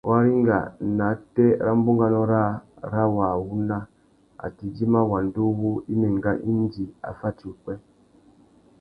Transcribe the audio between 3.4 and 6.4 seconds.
wuna a tà idjima wanda uwú i mà enga